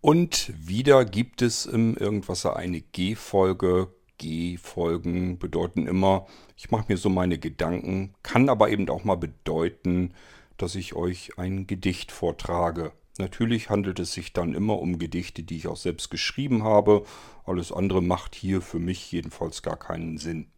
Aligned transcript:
Und 0.00 0.52
wieder 0.56 1.04
gibt 1.04 1.42
es 1.42 1.66
im 1.66 1.96
Irgendwasser 1.96 2.56
eine 2.56 2.80
G-Folge. 2.80 3.92
G-Folgen 4.18 5.38
bedeuten 5.38 5.86
immer, 5.86 6.26
ich 6.56 6.70
mache 6.70 6.86
mir 6.88 6.96
so 6.96 7.08
meine 7.08 7.38
Gedanken, 7.38 8.14
kann 8.22 8.48
aber 8.48 8.68
eben 8.68 8.88
auch 8.88 9.04
mal 9.04 9.16
bedeuten, 9.16 10.12
dass 10.56 10.74
ich 10.74 10.94
euch 10.94 11.38
ein 11.38 11.66
Gedicht 11.66 12.10
vortrage. 12.10 12.92
Natürlich 13.18 13.70
handelt 13.70 13.98
es 13.98 14.12
sich 14.12 14.32
dann 14.32 14.54
immer 14.54 14.78
um 14.78 14.98
Gedichte, 14.98 15.42
die 15.42 15.56
ich 15.56 15.68
auch 15.68 15.76
selbst 15.76 16.10
geschrieben 16.10 16.62
habe. 16.62 17.04
Alles 17.44 17.72
andere 17.72 18.02
macht 18.02 18.34
hier 18.34 18.60
für 18.60 18.78
mich 18.78 19.10
jedenfalls 19.10 19.62
gar 19.62 19.76
keinen 19.76 20.18
Sinn. 20.18 20.48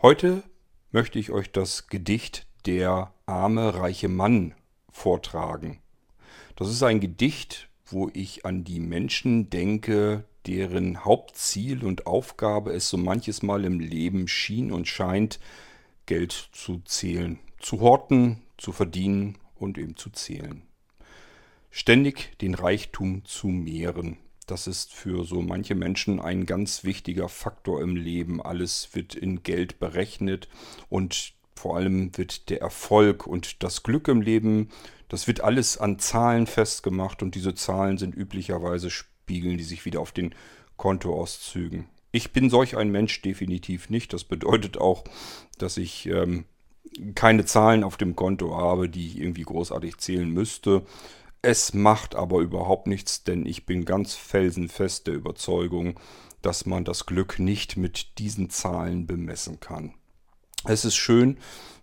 Heute 0.00 0.42
möchte 0.90 1.18
ich 1.18 1.30
euch 1.30 1.50
das 1.52 1.88
Gedicht 1.88 2.46
Der 2.66 3.12
arme 3.26 3.74
reiche 3.74 4.08
Mann 4.08 4.54
vortragen. 4.90 5.80
Das 6.56 6.70
ist 6.70 6.82
ein 6.82 7.00
Gedicht, 7.00 7.68
wo 7.86 8.10
ich 8.12 8.44
an 8.44 8.64
die 8.64 8.80
Menschen 8.80 9.50
denke, 9.50 10.24
deren 10.46 11.04
Hauptziel 11.04 11.84
und 11.84 12.06
Aufgabe 12.06 12.72
es 12.72 12.88
so 12.88 12.96
manches 12.96 13.42
Mal 13.42 13.64
im 13.64 13.80
Leben 13.80 14.28
schien 14.28 14.72
und 14.72 14.88
scheint, 14.88 15.40
Geld 16.06 16.50
zu 16.52 16.80
zählen, 16.84 17.38
zu 17.58 17.80
horten, 17.80 18.42
zu 18.58 18.72
verdienen 18.72 19.38
und 19.54 19.78
eben 19.78 19.96
zu 19.96 20.10
zählen. 20.10 20.62
Ständig 21.70 22.38
den 22.38 22.54
Reichtum 22.54 23.24
zu 23.24 23.48
mehren. 23.48 24.18
Das 24.46 24.66
ist 24.66 24.92
für 24.92 25.24
so 25.24 25.40
manche 25.40 25.74
Menschen 25.74 26.20
ein 26.20 26.44
ganz 26.44 26.84
wichtiger 26.84 27.28
Faktor 27.28 27.80
im 27.80 27.96
Leben. 27.96 28.42
Alles 28.42 28.90
wird 28.92 29.14
in 29.14 29.42
Geld 29.42 29.78
berechnet 29.78 30.48
und 30.88 31.33
vor 31.54 31.76
allem 31.76 32.16
wird 32.16 32.50
der 32.50 32.60
Erfolg 32.60 33.26
und 33.26 33.62
das 33.62 33.82
Glück 33.82 34.08
im 34.08 34.20
Leben, 34.20 34.68
das 35.08 35.26
wird 35.26 35.40
alles 35.40 35.78
an 35.78 35.98
Zahlen 35.98 36.46
festgemacht 36.46 37.22
und 37.22 37.34
diese 37.34 37.54
Zahlen 37.54 37.98
sind 37.98 38.14
üblicherweise 38.14 38.90
spiegeln 38.90 39.56
die 39.56 39.64
sich 39.64 39.84
wieder 39.84 40.00
auf 40.00 40.12
den 40.12 40.34
Kontoauszügen. 40.76 41.86
Ich 42.12 42.32
bin 42.32 42.50
solch 42.50 42.76
ein 42.76 42.90
Mensch 42.90 43.22
definitiv 43.22 43.90
nicht. 43.90 44.12
Das 44.12 44.24
bedeutet 44.24 44.78
auch, 44.78 45.04
dass 45.58 45.76
ich 45.76 46.06
ähm, 46.06 46.44
keine 47.14 47.44
Zahlen 47.44 47.82
auf 47.82 47.96
dem 47.96 48.14
Konto 48.14 48.56
habe, 48.56 48.88
die 48.88 49.06
ich 49.06 49.18
irgendwie 49.18 49.42
großartig 49.42 49.98
zählen 49.98 50.28
müsste. 50.28 50.84
Es 51.42 51.74
macht 51.74 52.14
aber 52.14 52.40
überhaupt 52.40 52.86
nichts, 52.86 53.24
denn 53.24 53.44
ich 53.46 53.66
bin 53.66 53.84
ganz 53.84 54.14
felsenfest 54.14 55.06
der 55.06 55.14
Überzeugung, 55.14 55.98
dass 56.40 56.66
man 56.66 56.84
das 56.84 57.06
Glück 57.06 57.38
nicht 57.38 57.76
mit 57.76 58.18
diesen 58.18 58.50
Zahlen 58.50 59.06
bemessen 59.06 59.60
kann. 59.60 59.94
Es 60.66 60.86
ist 60.86 60.96
schön, 60.96 61.36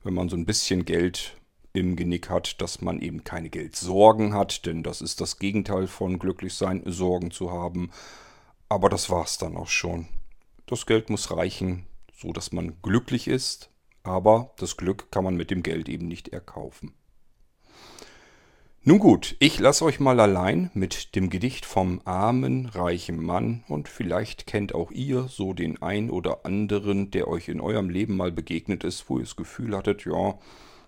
wenn 0.03 0.15
man 0.15 0.27
so 0.27 0.35
ein 0.35 0.47
bisschen 0.47 0.85
Geld 0.85 1.37
im 1.71 1.95
Genick 1.95 2.31
hat, 2.31 2.59
dass 2.61 2.81
man 2.81 2.99
eben 2.99 3.23
keine 3.23 3.51
Geldsorgen 3.51 4.33
hat, 4.33 4.65
denn 4.65 4.81
das 4.81 5.01
ist 5.01 5.21
das 5.21 5.37
Gegenteil 5.37 5.85
von 5.85 6.17
glücklich 6.17 6.55
sein, 6.55 6.81
Sorgen 6.87 7.29
zu 7.29 7.51
haben. 7.51 7.91
Aber 8.69 8.89
das 8.89 9.11
war's 9.11 9.37
dann 9.37 9.55
auch 9.55 9.67
schon. 9.67 10.07
Das 10.65 10.87
Geld 10.87 11.11
muss 11.11 11.29
reichen, 11.29 11.85
so 12.11 12.33
dass 12.33 12.53
man 12.53 12.81
glücklich 12.81 13.27
ist, 13.27 13.69
aber 14.01 14.51
das 14.57 14.77
Glück 14.77 15.11
kann 15.11 15.25
man 15.25 15.35
mit 15.35 15.51
dem 15.51 15.61
Geld 15.61 15.87
eben 15.87 16.07
nicht 16.07 16.29
erkaufen. 16.29 16.95
Nun 18.83 18.97
gut, 18.97 19.35
ich 19.37 19.59
lasse 19.59 19.85
euch 19.85 19.99
mal 19.99 20.19
allein 20.19 20.71
mit 20.73 21.15
dem 21.15 21.29
Gedicht 21.29 21.67
vom 21.67 22.01
armen, 22.03 22.65
reichen 22.65 23.23
Mann 23.23 23.63
und 23.67 23.87
vielleicht 23.87 24.47
kennt 24.47 24.73
auch 24.73 24.89
ihr 24.89 25.27
so 25.27 25.53
den 25.53 25.79
ein 25.83 26.09
oder 26.09 26.47
anderen, 26.47 27.11
der 27.11 27.27
euch 27.27 27.47
in 27.47 27.61
eurem 27.61 27.91
Leben 27.91 28.17
mal 28.17 28.31
begegnet 28.31 28.83
ist, 28.83 29.07
wo 29.07 29.19
ihr 29.19 29.25
das 29.25 29.35
Gefühl 29.35 29.77
hattet, 29.77 30.05
ja, 30.05 30.39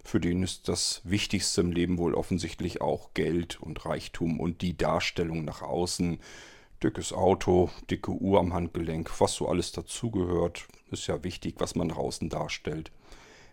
für 0.04 0.20
den 0.20 0.42
ist 0.42 0.70
das 0.70 1.02
Wichtigste 1.04 1.62
im 1.62 1.72
Leben 1.72 2.00
wohl 2.00 2.16
offensichtlich 2.16 2.82
auch 2.82 3.14
Geld 3.14 3.62
und 3.62 3.86
Reichtum 3.86 4.40
und 4.40 4.64
die 4.64 4.76
Darstellung 4.76 5.46
nach 5.46 5.62
außen. 5.62 6.18
Dickes 6.82 7.14
Auto, 7.14 7.70
dicke 7.92 8.10
Uhr 8.12 8.40
am 8.40 8.56
Handgelenk, 8.56 9.22
was 9.22 9.36
so 9.36 9.48
alles 9.48 9.72
dazugehört, 9.72 10.66
ist 10.90 11.06
ja 11.06 11.24
wichtig, 11.24 11.58
was 11.60 11.76
man 11.76 11.90
nach 11.90 11.98
außen 11.98 12.30
darstellt. 12.30 12.92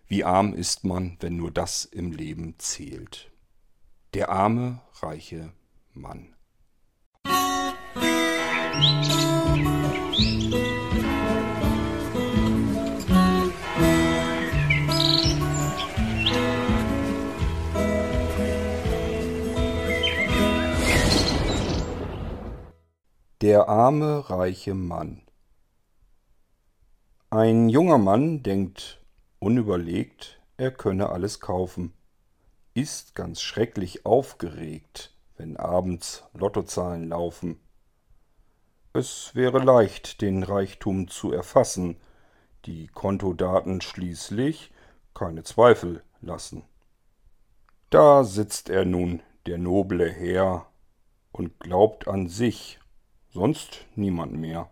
Wie 0.08 0.24
arm 0.24 0.54
ist 0.54 0.82
man, 0.84 1.18
wenn 1.20 1.36
nur 1.36 1.50
das 1.50 1.84
im 1.84 2.12
Leben 2.12 2.54
zählt? 2.56 3.30
Der 4.12 4.28
arme, 4.28 4.80
reiche 5.00 5.52
Mann. 5.94 6.34
Der 23.40 23.68
arme 23.68 24.28
reiche 24.28 24.74
Mann 24.74 25.22
Ein 27.30 27.68
junger 27.68 27.98
Mann 27.98 28.42
denkt 28.42 29.00
unüberlegt, 29.38 30.42
er 30.56 30.72
könne 30.72 31.10
alles 31.10 31.38
kaufen, 31.38 31.92
ist 32.74 33.14
ganz 33.14 33.40
schrecklich 33.40 34.06
aufgeregt, 34.06 35.14
wenn 35.36 35.56
abends 35.56 36.24
Lottozahlen 36.34 37.08
laufen. 37.08 37.60
Es 38.92 39.34
wäre 39.34 39.58
leicht, 39.58 40.20
den 40.20 40.42
Reichtum 40.42 41.08
zu 41.08 41.32
erfassen, 41.32 41.96
die 42.66 42.88
Kontodaten 42.88 43.80
schließlich 43.80 44.72
keine 45.14 45.44
Zweifel 45.44 46.02
lassen. 46.20 46.64
Da 47.90 48.24
sitzt 48.24 48.68
er 48.68 48.84
nun, 48.84 49.22
der 49.46 49.58
noble 49.58 50.10
Herr, 50.10 50.66
und 51.32 51.58
glaubt 51.60 52.08
an 52.08 52.28
sich 52.28 52.78
sonst 53.32 53.86
niemand 53.94 54.32
mehr. 54.32 54.70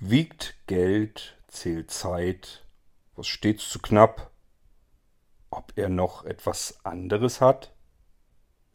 Wiegt 0.00 0.56
Geld, 0.66 1.36
zählt 1.48 1.90
Zeit, 1.90 2.64
was 3.14 3.26
stets 3.26 3.68
zu 3.68 3.78
knapp. 3.78 4.30
Ob 5.56 5.74
er 5.76 5.88
noch 5.88 6.24
etwas 6.24 6.84
anderes 6.84 7.40
hat? 7.40 7.72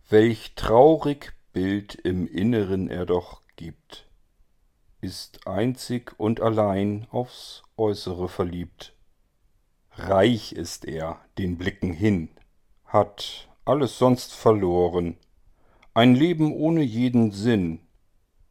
Welch 0.07 0.55
traurig 0.55 1.33
Bild 1.51 1.93
im 1.93 2.25
Inneren 2.25 2.89
er 2.89 3.05
doch 3.05 3.41
gibt, 3.57 4.09
ist 5.01 5.45
einzig 5.45 6.17
und 6.17 6.39
allein 6.39 7.05
aufs 7.11 7.63
Äußere 7.75 8.29
verliebt. 8.29 8.95
Reich 9.91 10.53
ist 10.53 10.85
er 10.85 11.19
den 11.37 11.57
Blicken 11.57 11.91
hin, 11.91 12.29
hat 12.85 13.49
alles 13.65 13.97
sonst 13.97 14.33
verloren, 14.33 15.17
ein 15.93 16.15
Leben 16.15 16.53
ohne 16.53 16.81
jeden 16.81 17.31
Sinn, 17.31 17.81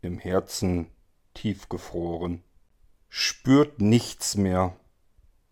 im 0.03 0.19
Herzen 0.19 0.91
tiefgefroren, 1.33 2.45
spürt 3.09 3.81
nichts 3.81 4.37
mehr, 4.37 4.77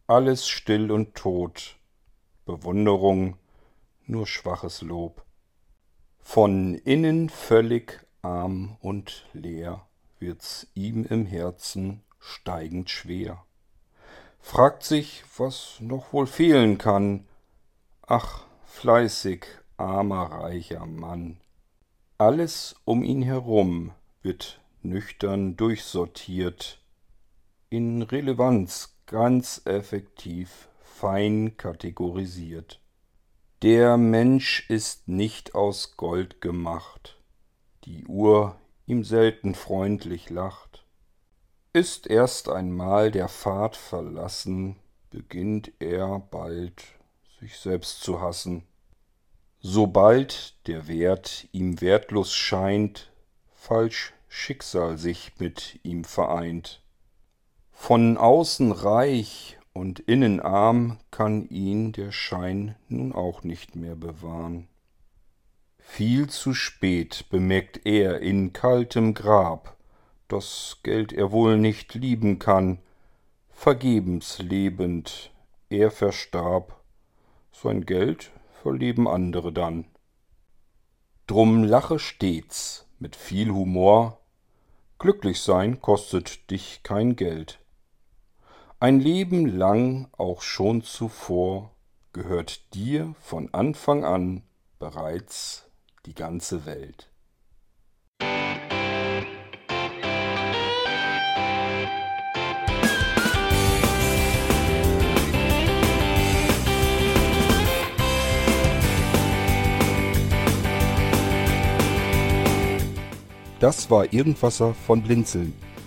alles 0.07 0.47
still 0.47 0.93
und 0.93 1.15
tot, 1.15 1.79
Bewunderung, 2.47 3.37
nur 4.07 4.27
schwaches 4.27 4.81
Lob. 4.81 5.25
Von 6.21 6.77
innen 6.77 7.29
völlig 7.29 8.07
arm 8.23 8.77
und 8.81 9.27
leer 9.33 9.87
wird's 10.21 10.69
ihm 10.75 11.05
im 11.05 11.27
Herzen 11.27 12.03
steigend 12.21 12.89
schwer. 12.89 13.45
Fragt 14.39 14.85
sich, 14.85 15.25
was 15.37 15.79
noch 15.81 16.13
wohl 16.13 16.29
fehlen 16.29 16.79
kann. 16.79 17.27
Ach, 18.07 18.45
fleißig, 18.65 19.47
armer, 19.77 20.31
reicher 20.31 20.87
Mann. 20.87 21.41
Alles 22.17 22.77
um 22.85 23.03
ihn 23.03 23.23
herum 23.23 23.93
wird 24.23 24.61
nüchtern 24.83 25.57
durchsortiert, 25.57 26.81
in 27.71 28.03
Relevanz 28.03 28.97
ganz 29.07 29.63
effektiv 29.65 30.69
fein 30.99 31.59
kategorisiert. 31.59 32.81
Der 33.61 33.99
Mensch 33.99 34.71
ist 34.71 35.09
nicht 35.09 35.55
aus 35.55 35.99
Gold 35.99 36.41
gemacht, 36.41 37.21
die 37.85 38.07
Uhr 38.07 38.59
ihm 38.87 39.05
selten 39.05 39.55
freundlich 39.55 40.31
lacht. 40.31 40.87
Ist 41.75 42.07
erst 42.07 42.49
einmal 42.49 43.11
der 43.11 43.29
Pfad 43.29 43.77
verlassen, 43.77 44.77
beginnt 45.11 45.71
er 45.81 46.19
bald 46.19 46.83
sich 47.41 47.59
selbst 47.59 48.01
zu 48.01 48.23
hassen. 48.23 48.63
Sobald 49.61 50.67
der 50.67 50.89
Wert 50.89 51.47
ihm 51.53 51.83
wertlos 51.83 52.35
scheint, 52.35 53.13
falsch 53.55 54.15
Schicksal 54.29 54.97
sich 54.97 55.33
mit 55.39 55.79
ihm 55.83 56.05
vereint. 56.05 56.83
Von 57.71 58.17
außen 58.17 58.73
reich 58.73 59.59
und 59.77 60.01
innen 60.01 60.41
arm 60.41 60.99
kann 61.11 61.49
ihn 61.51 61.93
der 61.93 62.11
Schein 62.11 62.77
nun 62.89 63.13
auch 63.13 63.45
nicht 63.45 63.77
mehr 63.77 63.95
bewahren. 63.95 64.69
Viel 65.79 66.29
zu 66.29 66.55
spät 66.55 67.27
bemerkt 67.29 67.83
er 67.85 68.21
in 68.21 68.55
kaltem 68.55 69.13
Grab, 69.13 69.77
das 70.29 70.79
Geld 70.83 71.13
er 71.13 71.31
wohl 71.31 71.59
nicht 71.59 71.95
lieben 71.95 72.39
kann, 72.39 72.79
vergebens 73.51 74.39
lebend, 74.39 75.31
er 75.69 75.91
verstarb, 75.91 76.81
sein 77.53 77.85
Geld 77.85 78.33
verleben 78.63 79.07
andere 79.07 79.53
dann. 79.53 79.85
Drum 81.27 81.65
lache 81.65 81.99
stets 81.99 82.89
mit 82.99 83.15
viel 83.15 83.51
Humor. 83.51 84.21
Glücklich 84.99 85.41
sein 85.41 85.83
kostet 85.83 86.51
dich 86.51 86.83
kein 86.83 87.15
Geld. 87.15 87.61
Ein 88.79 89.01
Leben 89.01 89.47
lang, 89.47 90.09
auch 90.19 90.43
schon 90.43 90.83
zuvor, 90.83 91.71
gehört 92.13 92.75
dir 92.75 93.15
von 93.23 93.49
Anfang 93.55 94.05
an 94.05 94.43
bereits 94.79 95.65
die 96.05 96.15
ganze 96.15 96.67
Welt. 96.67 97.11
Das 113.59 113.91
war 113.91 114.13
Irgendwasser 114.13 114.75
von 114.75 115.03
Blinzeln. 115.03 115.55